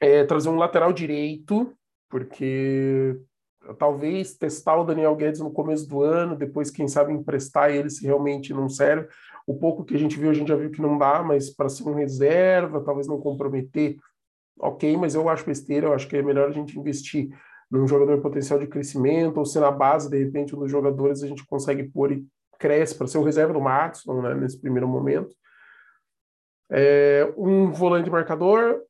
é, 0.00 0.24
trazer 0.24 0.48
um 0.48 0.56
lateral 0.56 0.92
direito, 0.92 1.72
porque 2.08 3.20
talvez 3.78 4.36
testar 4.36 4.76
o 4.76 4.84
Daniel 4.84 5.16
Guedes 5.16 5.40
no 5.40 5.52
começo 5.52 5.88
do 5.88 6.02
ano, 6.02 6.36
depois, 6.36 6.70
quem 6.70 6.88
sabe, 6.88 7.12
emprestar 7.12 7.70
ele 7.70 7.90
se 7.90 8.04
realmente 8.04 8.52
não 8.54 8.68
serve. 8.68 9.08
O 9.46 9.54
pouco 9.58 9.84
que 9.84 9.94
a 9.94 9.98
gente 9.98 10.18
viu, 10.18 10.30
a 10.30 10.34
gente 10.34 10.48
já 10.48 10.56
viu 10.56 10.70
que 10.70 10.80
não 10.80 10.96
dá, 10.96 11.22
mas 11.22 11.50
para 11.50 11.68
ser 11.68 11.88
um 11.88 11.94
reserva, 11.94 12.82
talvez 12.84 13.06
não 13.06 13.20
comprometer, 13.20 13.96
ok, 14.60 14.96
mas 14.96 15.14
eu 15.14 15.28
acho 15.28 15.46
besteira, 15.46 15.86
eu 15.86 15.94
acho 15.94 16.08
que 16.08 16.16
é 16.16 16.22
melhor 16.22 16.48
a 16.48 16.52
gente 16.52 16.78
investir 16.78 17.28
num 17.70 17.86
jogador 17.86 18.20
potencial 18.20 18.58
de 18.58 18.66
crescimento, 18.66 19.36
ou 19.38 19.44
se 19.44 19.60
na 19.60 19.70
base, 19.70 20.10
de 20.10 20.18
repente, 20.18 20.56
um 20.56 20.58
dos 20.58 20.70
jogadores 20.70 21.22
a 21.22 21.26
gente 21.26 21.46
consegue 21.46 21.84
pôr 21.84 22.12
e 22.12 22.26
cresce 22.58 22.94
para 22.94 23.06
ser 23.06 23.18
o 23.18 23.22
reserva 23.22 23.52
do 23.52 23.60
Maxson, 23.60 24.20
né, 24.22 24.34
nesse 24.34 24.60
primeiro 24.60 24.88
momento. 24.88 25.34
É, 26.70 27.32
um 27.36 27.70
volante 27.70 28.10
marcador, 28.10 28.82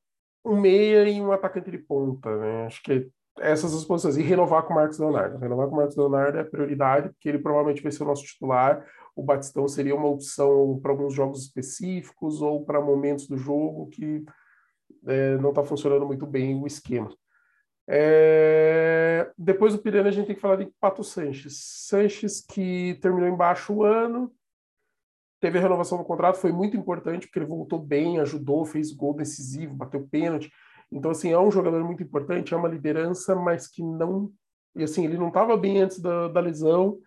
um 0.45 0.59
meia 0.59 1.09
e 1.09 1.21
um 1.21 1.33
atacante 1.33 1.71
de 1.71 1.79
ponta, 1.79 2.35
né? 2.37 2.67
Acho 2.67 2.83
que 2.83 3.09
essas 3.41 3.75
as 3.75 3.85
posições. 3.85 4.17
E 4.17 4.23
renovar 4.23 4.63
com 4.65 4.73
o 4.73 4.77
Marcos 4.77 4.99
Leonardo. 4.99 5.39
Renovar 5.39 5.69
com 5.69 5.75
o 5.75 5.77
Marcos 5.77 5.97
Leonardo 5.97 6.39
é 6.39 6.45
prioridade, 6.45 7.11
porque 7.11 7.29
ele 7.29 7.39
provavelmente 7.39 7.83
vai 7.83 7.93
ser 7.93 8.03
o 8.03 8.07
nosso 8.07 8.25
titular. 8.25 8.85
O 9.15 9.23
Batistão 9.23 9.67
seria 9.69 9.95
uma 9.95 10.09
opção 10.09 10.79
para 10.81 10.91
alguns 10.91 11.15
jogos 11.15 11.43
específicos 11.43 12.41
ou 12.41 12.65
para 12.65 12.81
momentos 12.81 13.27
do 13.27 13.37
jogo 13.37 13.89
que 13.89 14.25
é, 15.07 15.37
não 15.39 15.51
está 15.51 15.63
funcionando 15.65 16.07
muito 16.07 16.27
bem 16.27 16.61
o 16.61 16.67
esquema. 16.67 17.11
É... 17.89 19.31
Depois 19.37 19.73
do 19.73 19.81
Pirani, 19.81 20.09
a 20.09 20.13
gente 20.13 20.27
tem 20.27 20.35
que 20.35 20.43
falar 20.43 20.57
de 20.57 20.71
Pato 20.79 21.03
Sanches. 21.03 21.59
Sanches 21.87 22.41
que 22.41 22.99
terminou 23.01 23.29
embaixo 23.29 23.73
o 23.73 23.83
ano, 23.83 24.31
teve 25.41 25.59
a 25.59 25.63
renovação 25.63 25.97
do 25.97 26.05
contrato, 26.05 26.37
foi 26.37 26.53
muito 26.53 26.77
importante, 26.77 27.27
porque 27.27 27.39
ele 27.39 27.47
voltou 27.47 27.79
bem, 27.79 28.19
ajudou, 28.21 28.65
fez 28.67 28.93
gol 28.93 29.15
decisivo, 29.15 29.75
bateu 29.75 30.07
pênalti. 30.07 30.51
Então, 30.93 31.11
assim, 31.11 31.33
é 31.33 31.39
um 31.39 31.51
jogador 31.51 31.83
muito 31.85 32.03
importante, 32.03 32.53
é 32.53 32.57
uma 32.57 32.69
liderança, 32.69 33.35
mas 33.35 33.67
que 33.67 33.83
não. 33.83 34.31
E 34.77 34.83
assim, 34.83 35.05
ele 35.05 35.19
não 35.19 35.29
estava 35.29 35.57
bem 35.57 35.81
antes 35.81 36.01
da, 36.01 36.29
da 36.29 36.41
lesão. 36.41 36.99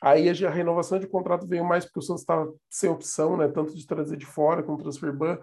Aí 0.00 0.28
a, 0.28 0.48
a, 0.48 0.50
renovação 0.50 0.98
de 0.98 1.08
contrato 1.08 1.46
veio 1.46 1.64
mais 1.64 1.84
porque 1.84 1.98
o 1.98 2.02
Santos 2.02 2.22
estava 2.22 2.52
sem 2.70 2.88
opção, 2.88 3.36
né? 3.36 3.48
Tanto 3.48 3.74
de 3.74 3.86
trazer 3.86 4.16
de 4.16 4.26
fora 4.26 4.62
com 4.62 4.74
o 4.74 4.78
transfer 4.78 5.12
ban, 5.12 5.38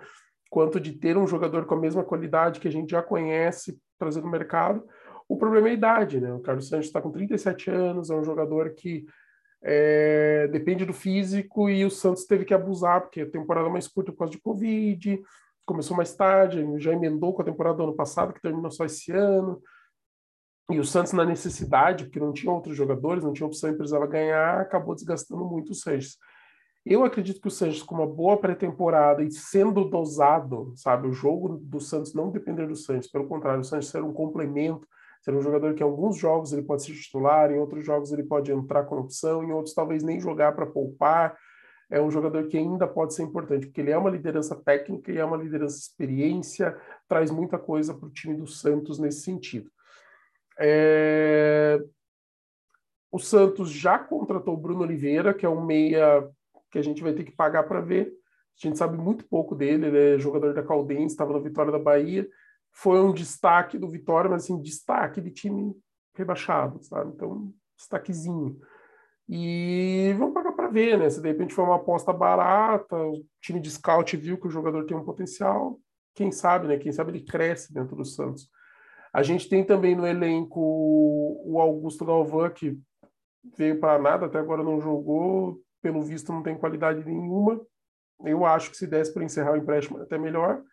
quanto 0.56 0.80
de 0.80 0.94
ter 0.94 1.18
um 1.18 1.28
jogador 1.28 1.66
com 1.66 1.76
a 1.76 1.80
mesma 1.82 2.02
qualidade 2.02 2.62
que 2.62 2.68
a 2.70 2.72
gente 2.72 2.92
já 2.92 3.04
conhece 3.04 3.78
trazer 4.00 4.22
no 4.22 4.32
mercado. 4.32 4.88
O 5.28 5.36
problema 5.36 5.68
é 5.68 5.72
a 5.72 5.74
idade, 5.74 6.22
né? 6.22 6.32
O 6.32 6.40
Carlos 6.40 6.70
Santos 6.70 6.86
está 6.86 7.02
com 7.02 7.12
37 7.12 7.70
anos, 7.70 8.10
é 8.10 8.16
um 8.16 8.24
jogador 8.24 8.70
que 8.70 9.06
é, 9.62 10.48
depende 10.48 10.86
do 10.86 10.94
físico 10.94 11.70
e 11.70 11.84
o 11.84 11.92
Santos 11.92 12.24
teve 12.24 12.46
que 12.46 12.54
abusar, 12.54 13.02
porque 13.02 13.20
a 13.20 13.30
temporada 13.30 13.68
mais 13.68 13.86
curta 13.86 14.14
por 14.14 14.20
causa 14.20 14.32
de 14.32 14.40
Covid, 14.40 15.22
começou 15.66 15.98
mais 15.98 16.16
tarde, 16.16 16.66
já 16.78 16.94
emendou 16.94 17.34
com 17.34 17.42
a 17.42 17.46
temporada 17.46 17.76
do 17.76 17.84
ano 17.84 17.96
passado, 17.98 18.32
que 18.32 18.42
terminou 18.42 18.72
só 18.72 18.86
esse 18.86 19.12
ano. 19.12 19.62
E 20.72 20.80
o 20.80 20.86
Santos, 20.86 21.12
na 21.12 21.26
necessidade, 21.26 22.06
porque 22.06 22.18
não 22.18 22.32
tinha 22.32 22.54
outros 22.54 22.78
jogadores, 22.78 23.26
não 23.26 23.34
tinha 23.34 23.46
opção 23.46 23.72
e 23.72 23.76
precisava 23.76 24.08
ganhar, 24.08 24.62
acabou 24.62 24.96
desgastando 24.96 25.44
muito 25.44 25.74
o 25.74 25.76
Sanches. 25.76 26.18
Eu 26.86 27.04
acredito 27.04 27.42
que 27.42 27.48
o 27.48 27.52
Sanches, 27.52 27.82
com 27.82 27.96
uma 27.96 28.06
boa 28.06 28.38
pré-temporada 28.38 29.24
e 29.24 29.32
sendo 29.32 29.84
dosado, 29.86 30.72
sabe, 30.76 31.08
o 31.08 31.14
jogo 31.14 31.58
do 31.58 31.80
Santos 31.80 32.14
não 32.14 32.30
depender 32.30 32.68
do 32.68 32.76
Sanches, 32.76 33.12
pelo 33.12 33.28
contrário, 33.28 33.62
o 33.62 33.64
Sanches 33.64 33.90
ser 33.90 34.04
um 34.04 34.14
complemento, 34.14 34.88
ser 35.24 35.34
um 35.34 35.42
jogador 35.42 35.74
que 35.74 35.82
em 35.82 35.86
alguns 35.86 36.16
jogos 36.16 36.54
ele 36.54 36.62
pode 36.62 36.84
ser 36.84 36.94
titular, 36.94 37.52
em 37.52 37.58
outros 37.58 37.84
jogos 37.84 38.12
ele 38.12 38.22
pode 38.22 38.52
entrar 38.52 38.84
com 38.84 39.00
opção, 39.00 39.44
em 39.44 39.52
outros 39.52 39.74
talvez 39.74 40.04
nem 40.04 40.20
jogar 40.20 40.52
para 40.52 40.68
poupar. 40.68 41.36
É 41.90 42.00
um 42.00 42.12
jogador 42.12 42.48
que 42.48 42.58
ainda 42.58 42.88
pode 42.88 43.16
ser 43.16 43.24
importante, 43.24 43.66
porque 43.66 43.82
ele 43.82 43.90
é 43.90 43.98
uma 43.98 44.12
liderança 44.12 44.56
técnica 44.56 45.12
e 45.12 45.18
é 45.18 45.26
uma 45.26 45.38
liderança 45.38 45.80
experiência, 45.80 46.78
traz 47.08 47.32
muita 47.32 47.58
coisa 47.58 47.96
para 47.96 48.08
o 48.08 48.12
time 48.12 48.36
do 48.36 48.46
Santos 48.46 49.00
nesse 49.00 49.22
sentido. 49.22 49.72
É... 50.60 51.84
O 53.12 53.18
Santos 53.18 53.72
já 53.72 53.98
contratou 53.98 54.54
o 54.54 54.58
Bruno 54.58 54.82
Oliveira, 54.82 55.34
que 55.34 55.48
é 55.48 55.50
um 55.50 55.66
meia 55.66 56.30
que 56.76 56.80
a 56.80 56.84
gente 56.84 57.02
vai 57.02 57.14
ter 57.14 57.24
que 57.24 57.32
pagar 57.32 57.64
para 57.64 57.80
ver. 57.80 58.12
A 58.62 58.68
gente 58.68 58.78
sabe 58.78 58.98
muito 58.98 59.26
pouco 59.30 59.56
dele, 59.56 59.88
ele 59.88 60.16
é 60.16 60.20
jogador 60.20 60.54
da 60.54 60.62
Caldense, 60.62 61.14
estava 61.14 61.32
na 61.32 61.40
Vitória 61.40 61.72
da 61.72 61.80
Bahia, 61.80 62.28
foi 62.70 63.02
um 63.02 63.14
destaque 63.14 63.78
do 63.78 63.88
Vitória, 63.88 64.30
mas 64.30 64.44
assim, 64.44 64.62
destaque 64.62 65.22
de 65.22 65.32
time 65.32 65.74
rebaixado, 66.14 66.84
sabe? 66.84 67.14
Então, 67.16 67.54
destaquezinho. 67.78 68.60
E 69.30 70.14
vamos 70.18 70.34
pagar 70.34 70.52
para 70.52 70.68
ver, 70.68 71.00
né? 71.00 71.10
Se 71.10 71.22
de 71.22 71.30
repente 71.30 71.54
foi 71.54 71.64
uma 71.64 71.78
aposta 71.78 72.12
barata, 72.12 72.98
o 72.98 73.24
time 73.42 73.62
de 73.62 73.72
scout 73.72 74.18
viu 74.18 74.38
que 74.38 74.48
o 74.48 74.52
jogador 74.52 74.86
tem 74.86 74.98
um 74.98 75.06
potencial, 75.06 75.80
quem 76.14 76.30
sabe, 76.30 76.68
né? 76.68 76.78
Quem 76.78 76.92
sabe 76.92 77.12
ele 77.12 77.24
cresce 77.24 77.74
dentro 77.74 77.96
do 77.96 78.04
Santos. 78.04 78.50
A 79.14 79.24
gente 79.24 79.48
tem 79.48 79.64
também 79.64 79.96
no 79.96 80.06
elenco 80.06 80.60
o 80.60 81.58
Augusto 81.58 82.04
Galvão, 82.04 82.50
que 82.50 82.78
veio 83.58 83.80
para 83.80 83.98
nada, 83.98 84.26
até 84.26 84.40
agora 84.40 84.62
não 84.62 84.82
jogou, 84.82 85.64
pelo 85.86 86.02
visto 86.02 86.34
não 86.34 86.42
tem 86.42 86.58
qualidade 86.58 87.06
nenhuma. 87.06 87.62
Eu 88.24 88.44
acho 88.44 88.72
que 88.72 88.78
se 88.78 88.88
desse 88.88 89.14
para 89.14 89.24
encerrar 89.24 89.52
o 89.52 89.58
empréstimo 89.58 90.02
até 90.02 90.18
melhor. 90.18 90.64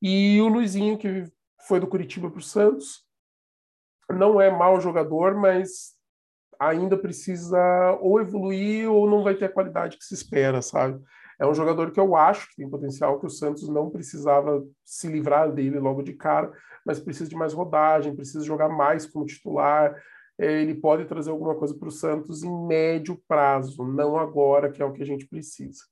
E 0.00 0.40
o 0.40 0.48
Luizinho, 0.48 0.96
que 0.96 1.24
foi 1.68 1.78
do 1.78 1.86
Curitiba 1.86 2.30
para 2.30 2.38
o 2.38 2.42
Santos, 2.42 3.04
não 4.08 4.40
é 4.40 4.50
mau 4.50 4.80
jogador, 4.80 5.34
mas 5.34 5.94
ainda 6.58 6.96
precisa 6.96 7.58
ou 8.00 8.18
evoluir 8.18 8.90
ou 8.90 9.06
não 9.10 9.22
vai 9.22 9.34
ter 9.34 9.44
a 9.44 9.52
qualidade 9.52 9.98
que 9.98 10.04
se 10.06 10.14
espera, 10.14 10.62
sabe? 10.62 11.04
É 11.38 11.46
um 11.46 11.52
jogador 11.52 11.90
que 11.90 12.00
eu 12.00 12.16
acho 12.16 12.48
que 12.48 12.56
tem 12.56 12.70
potencial, 12.70 13.20
que 13.20 13.26
o 13.26 13.30
Santos 13.30 13.68
não 13.68 13.90
precisava 13.90 14.64
se 14.86 15.06
livrar 15.06 15.52
dele 15.52 15.78
logo 15.78 16.02
de 16.02 16.14
cara, 16.14 16.50
mas 16.82 16.98
precisa 16.98 17.28
de 17.28 17.36
mais 17.36 17.52
rodagem, 17.52 18.16
precisa 18.16 18.42
jogar 18.42 18.70
mais 18.70 19.04
como 19.04 19.26
titular, 19.26 20.02
ele 20.38 20.74
pode 20.74 21.04
trazer 21.06 21.30
alguma 21.30 21.54
coisa 21.54 21.74
para 21.74 21.88
o 21.88 21.92
Santos 21.92 22.42
em 22.42 22.66
médio 22.66 23.20
prazo, 23.26 23.84
não 23.84 24.18
agora, 24.18 24.70
que 24.70 24.82
é 24.82 24.84
o 24.84 24.92
que 24.92 25.02
a 25.02 25.06
gente 25.06 25.26
precisa. 25.26 25.82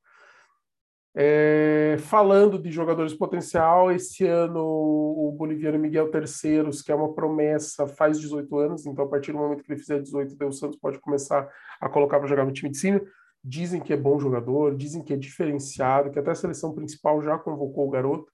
É, 1.17 1.97
falando 2.01 2.59
de 2.59 2.73
jogadores 2.73 3.15
potencial, 3.15 3.93
esse 3.93 4.27
ano 4.27 4.61
o 4.61 5.33
boliviano 5.39 5.79
Miguel 5.79 6.11
Terceiros, 6.11 6.83
que 6.83 6.91
é 6.91 6.95
uma 6.95 7.15
promessa, 7.15 7.87
faz 7.87 8.19
18 8.19 8.59
anos, 8.59 8.87
então 8.87 9.05
a 9.05 9.09
partir 9.09 9.31
do 9.31 9.39
momento 9.39 9.63
que 9.63 9.73
ele 9.73 9.81
fizer 9.81 10.03
18, 10.03 10.37
o 10.45 10.53
Santos 10.53 10.77
pode 10.77 10.99
começar 10.99 11.49
a 11.81 11.89
colocar 11.89 12.19
para 12.19 12.29
jogar 12.29 12.45
no 12.45 12.53
time 12.53 12.71
de 12.71 12.79
cima. 12.79 13.01
Dizem 13.43 13.81
que 13.81 13.93
é 13.93 13.97
bom 13.97 14.19
jogador, 14.19 14.77
dizem 14.77 15.05
que 15.05 15.13
é 15.13 15.17
diferenciado, 15.17 16.11
que 16.11 16.19
até 16.19 16.33
a 16.33 16.35
seleção 16.35 16.75
principal 16.75 17.23
já 17.23 17.39
convocou 17.39 17.87
o 17.87 17.91
garoto, 17.91 18.33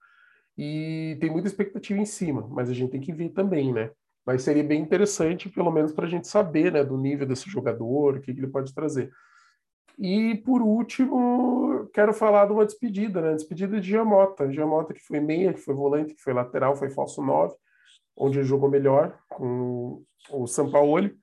e 0.56 1.16
tem 1.20 1.30
muita 1.30 1.48
expectativa 1.48 1.98
em 1.98 2.04
cima, 2.06 2.46
mas 2.50 2.70
a 2.70 2.74
gente 2.74 2.90
tem 2.90 3.00
que 3.00 3.12
ver 3.12 3.30
também, 3.30 3.72
né? 3.72 3.90
Mas 4.26 4.42
seria 4.42 4.62
bem 4.62 4.80
interessante, 4.80 5.48
pelo 5.48 5.70
menos, 5.70 5.92
para 5.92 6.06
a 6.06 6.08
gente 6.08 6.28
saber 6.28 6.72
né, 6.72 6.84
do 6.84 6.96
nível 6.96 7.26
desse 7.26 7.48
jogador, 7.48 8.16
o 8.16 8.20
que, 8.20 8.32
que 8.34 8.40
ele 8.40 8.46
pode 8.46 8.74
trazer. 8.74 9.10
E, 9.98 10.36
por 10.36 10.62
último, 10.62 11.86
quero 11.92 12.14
falar 12.14 12.46
de 12.46 12.52
uma 12.52 12.64
despedida, 12.64 13.20
né? 13.20 13.34
Despedida 13.34 13.78
de 13.80 13.88
Giamota. 13.88 14.50
Giamota, 14.50 14.94
que 14.94 15.00
foi 15.00 15.20
meia, 15.20 15.52
que 15.52 15.60
foi 15.60 15.74
volante, 15.74 16.14
que 16.14 16.22
foi 16.22 16.32
lateral, 16.32 16.74
foi 16.74 16.88
falso 16.88 17.22
9, 17.22 17.54
onde 18.16 18.38
ele 18.38 18.46
jogou 18.46 18.70
melhor 18.70 19.18
com 19.28 20.02
o 20.30 20.46
Sampaoli. 20.46 21.14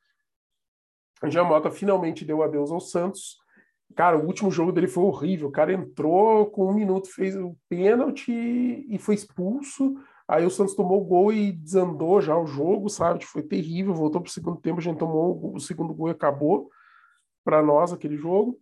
Giamota 1.25 1.71
finalmente 1.71 2.23
deu 2.23 2.43
adeus 2.43 2.71
ao 2.71 2.79
Santos. 2.79 3.37
Cara, 3.95 4.17
o 4.17 4.25
último 4.25 4.51
jogo 4.51 4.71
dele 4.71 4.87
foi 4.87 5.03
horrível. 5.03 5.47
O 5.47 5.51
cara 5.51 5.73
entrou 5.73 6.45
com 6.51 6.69
um 6.69 6.73
minuto, 6.75 7.07
fez 7.11 7.35
o 7.35 7.57
pênalti 7.67 8.31
e 8.31 8.99
foi 8.99 9.15
expulso. 9.15 9.95
Aí 10.27 10.45
o 10.45 10.49
Santos 10.49 10.75
tomou 10.75 11.01
o 11.01 11.05
gol 11.05 11.31
e 11.31 11.53
desandou 11.53 12.19
já 12.19 12.37
o 12.37 12.45
jogo, 12.45 12.89
sabe? 12.89 13.23
Foi 13.25 13.41
terrível. 13.41 13.93
Voltou 13.93 14.21
para 14.21 14.29
o 14.29 14.31
segundo 14.31 14.59
tempo, 14.59 14.79
a 14.79 14.83
gente 14.83 14.97
tomou 14.97 15.55
o 15.55 15.59
segundo 15.59 15.93
gol 15.93 16.09
e 16.09 16.11
acabou 16.11 16.69
para 17.45 17.63
nós 17.63 17.93
aquele 17.93 18.17
jogo. 18.17 18.59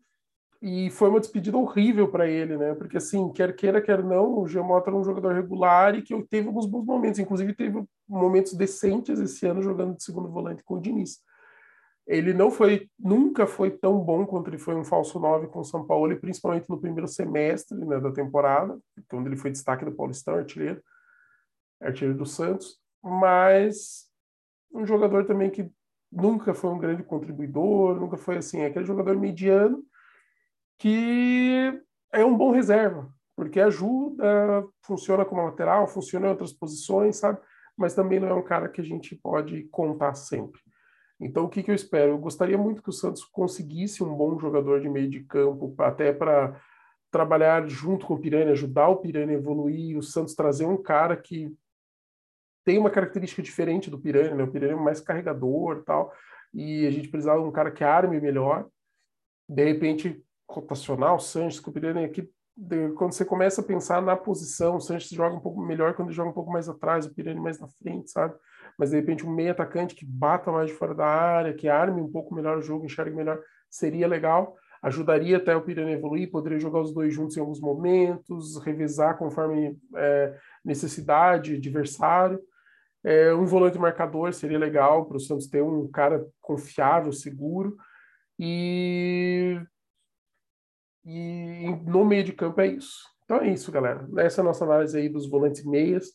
E 0.62 0.90
foi 0.92 1.10
uma 1.10 1.20
despedida 1.20 1.58
horrível 1.58 2.08
para 2.08 2.28
ele, 2.28 2.56
né? 2.56 2.76
Porque 2.76 2.98
assim, 2.98 3.32
quer 3.32 3.56
queira, 3.56 3.82
quer 3.82 4.04
não, 4.04 4.40
o 4.40 4.48
Giamota 4.48 4.90
era 4.90 4.98
um 4.98 5.04
jogador 5.04 5.34
regular 5.34 5.96
e 5.96 6.04
que 6.04 6.16
teve 6.26 6.48
alguns 6.48 6.68
bons 6.68 6.86
momentos. 6.86 7.20
Inclusive, 7.20 7.54
teve 7.54 7.84
momentos 8.08 8.54
decentes 8.54 9.20
esse 9.20 9.46
ano 9.48 9.62
jogando 9.62 9.96
de 9.96 10.04
segundo 10.04 10.30
volante 10.30 10.64
com 10.64 10.76
o 10.76 10.82
Diniz. 10.82 11.20
Ele 12.08 12.32
não 12.32 12.52
foi, 12.52 12.88
nunca 13.00 13.48
foi 13.48 13.72
tão 13.72 14.00
bom 14.00 14.26
quanto 14.28 14.50
ele 14.50 14.60
foi 14.60 14.76
um 14.76 14.84
falso 14.84 15.20
9 15.20 15.48
com 15.48 15.60
o 15.60 15.66
São 15.66 15.86
Paulo, 15.86 16.16
principalmente 16.18 16.70
no 16.70 16.80
primeiro 16.80 17.08
semestre 17.08 17.76
né, 17.84 18.00
da 18.00 18.12
temporada, 18.12 18.78
quando 19.10 19.26
ele 19.26 19.36
foi 19.36 19.50
destaque 19.50 19.84
do 19.84 19.92
Paulistão, 19.92 20.36
artilheiro 20.36 20.80
artilheiro 21.86 22.18
do 22.18 22.26
Santos, 22.26 22.80
mas 23.04 24.06
um 24.74 24.86
jogador 24.86 25.26
também 25.26 25.50
que 25.50 25.70
nunca 26.12 26.54
foi 26.54 26.70
um 26.70 26.80
grande 26.80 27.04
contribuidor, 27.04 28.00
nunca 28.00 28.18
foi 28.18 28.38
assim, 28.38 28.62
é 28.62 28.68
aquele 28.68 28.86
jogador 28.86 29.18
mediano 29.18 29.84
que 30.78 31.82
é 32.12 32.24
um 32.26 32.36
bom 32.36 32.52
reserva, 32.52 33.10
porque 33.36 33.60
ajuda, 33.60 34.66
funciona 34.82 35.26
como 35.26 35.44
lateral, 35.44 35.88
funciona 35.88 36.28
em 36.28 36.30
outras 36.30 36.54
posições, 36.54 37.18
sabe? 37.18 37.40
Mas 37.78 37.94
também 37.94 38.20
não 38.20 38.28
é 38.28 38.34
um 38.34 38.44
cara 38.44 38.70
que 38.70 38.82
a 38.82 38.84
gente 38.84 39.16
pode 39.16 39.64
contar 39.66 40.16
sempre. 40.16 40.62
Então, 41.20 41.46
o 41.46 41.50
que, 41.50 41.64
que 41.64 41.72
eu 41.72 41.76
espero? 41.76 42.12
Eu 42.12 42.18
gostaria 42.18 42.58
muito 42.58 42.82
que 42.82 42.90
o 42.90 42.94
Santos 42.94 43.24
conseguisse 43.24 44.04
um 44.04 44.14
bom 44.14 44.38
jogador 44.38 44.82
de 44.82 44.90
meio 44.90 45.10
de 45.10 45.24
campo, 45.24 45.74
até 45.80 46.12
para 46.12 46.60
trabalhar 47.10 47.66
junto 47.68 48.06
com 48.06 48.16
o 48.16 48.20
Piranha, 48.20 48.52
ajudar 48.52 48.90
o 48.90 48.98
Piranha 48.98 49.32
a 49.32 49.34
evoluir, 49.34 49.98
o 49.98 50.04
Santos 50.04 50.36
trazer 50.36 50.66
um 50.66 50.82
cara 50.82 51.16
que 51.16 51.56
tem 52.66 52.78
uma 52.78 52.90
característica 52.90 53.42
diferente 53.42 53.90
do 53.90 54.00
Piranha, 54.00 54.36
né? 54.36 54.44
O 54.44 54.52
Piranha 54.52 54.74
é 54.74 54.76
mais 54.76 55.00
carregador 55.00 55.84
tal, 55.84 56.12
e 56.54 56.86
a 56.88 56.92
gente 56.92 57.08
precisava 57.08 57.42
de 57.42 57.48
um 57.48 57.52
cara 57.52 57.72
que 57.72 57.84
arme 57.84 58.20
melhor. 58.20 58.68
De 59.48 59.64
repente, 59.64 60.22
rotacional, 60.50 61.20
Sanches, 61.20 61.60
com 61.60 61.70
o 61.70 61.74
Piranha 61.74 62.06
aqui, 62.06 62.28
quando 62.96 63.12
você 63.12 63.26
começa 63.26 63.62
a 63.62 63.64
pensar 63.64 64.02
na 64.02 64.16
posição, 64.16 64.78
o 64.78 64.82
Sanches 64.82 65.10
joga 65.10 65.36
um 65.36 65.42
pouco 65.42 65.62
melhor 65.62 65.94
quando 65.94 66.12
joga 66.12 66.30
um 66.30 66.34
pouco 66.34 66.52
mais 66.52 66.70
atrás, 66.70 67.06
o 67.06 67.14
Piranha 67.14 67.40
mais 67.40 67.60
na 67.60 67.68
frente, 67.68 68.10
sabe? 68.10 68.34
Mas 68.78 68.90
de 68.92 68.96
repente 68.96 69.26
um 69.26 69.34
meio 69.34 69.52
atacante 69.52 69.94
que 69.94 70.06
bata 70.06 70.52
mais 70.52 70.70
de 70.70 70.76
fora 70.76 70.96
da 70.96 71.06
área, 71.06 71.54
que 71.54 71.68
arme 71.68 72.02
um 72.02 72.10
pouco 72.12 72.34
melhor 72.34 72.58
o 72.58 72.62
jogo, 72.62 72.86
enxergue 72.86 73.16
melhor, 73.16 73.40
seria 73.70 74.08
legal. 74.08 74.56
Ajudaria 74.82 75.38
até 75.38 75.56
o 75.56 75.62
Piranha 75.62 75.94
evoluir, 75.94 76.32
poderia 76.32 76.60
jogar 76.60 76.80
os 76.80 76.94
dois 76.94 77.14
juntos 77.14 77.36
em 77.36 77.40
alguns 77.42 77.60
momentos, 77.60 78.58
revezar 78.64 79.18
conforme 79.18 79.78
é, 79.96 80.38
necessidade, 80.64 81.56
adversário. 81.56 82.40
É, 83.06 83.32
um 83.36 83.46
volante 83.46 83.78
marcador 83.78 84.34
seria 84.34 84.58
legal 84.58 85.06
para 85.06 85.18
o 85.18 85.20
Santos 85.20 85.46
ter 85.46 85.62
um 85.62 85.88
cara 85.88 86.26
confiável, 86.42 87.12
seguro. 87.12 87.78
E, 88.40 89.62
e 91.06 91.70
no 91.86 92.04
meio 92.04 92.24
de 92.24 92.34
campo 92.34 92.60
é 92.62 92.68
isso. 92.68 93.04
Então 93.24 93.38
é 93.38 93.50
isso, 93.50 93.72
galera. 93.72 94.10
Essa 94.18 94.42
é 94.42 94.44
a 94.44 94.46
nossa 94.46 94.66
análise 94.66 94.98
aí 94.98 95.08
dos 95.08 95.30
volantes 95.30 95.64
meias. 95.64 96.14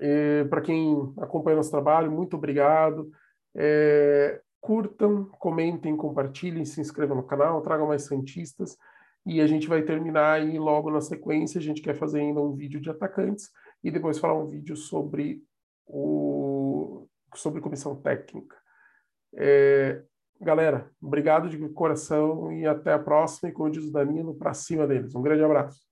É, 0.00 0.42
para 0.44 0.60
quem 0.60 1.14
acompanha 1.20 1.58
nosso 1.58 1.70
trabalho, 1.70 2.10
muito 2.10 2.36
obrigado. 2.36 3.08
É, 3.54 4.40
curtam, 4.60 5.26
comentem, 5.38 5.96
compartilhem, 5.96 6.64
se 6.64 6.80
inscrevam 6.80 7.16
no 7.16 7.22
canal, 7.22 7.62
tragam 7.62 7.86
mais 7.86 8.06
Santistas. 8.06 8.76
E 9.24 9.40
a 9.40 9.46
gente 9.46 9.68
vai 9.68 9.82
terminar 9.82 10.32
aí 10.32 10.58
logo 10.58 10.90
na 10.90 11.00
sequência. 11.00 11.60
A 11.60 11.62
gente 11.62 11.80
quer 11.80 11.94
fazer 11.94 12.18
ainda 12.18 12.40
um 12.40 12.56
vídeo 12.56 12.80
de 12.80 12.90
atacantes 12.90 13.50
e 13.84 13.90
depois 13.90 14.18
falar 14.18 14.34
um 14.34 14.48
vídeo 14.48 14.76
sobre 14.76 15.40
o, 15.92 17.06
sobre 17.34 17.60
comissão 17.60 17.94
técnica. 17.94 18.56
É, 19.34 20.02
galera, 20.40 20.90
obrigado 21.00 21.48
de 21.48 21.68
coração 21.70 22.50
e 22.52 22.66
até 22.66 22.92
a 22.92 22.98
próxima. 22.98 23.50
E 23.50 23.52
como 23.52 23.70
diz 23.70 23.84
o 23.84 23.92
Danilo, 23.92 24.34
para 24.34 24.54
cima 24.54 24.86
deles. 24.86 25.14
Um 25.14 25.22
grande 25.22 25.44
abraço. 25.44 25.91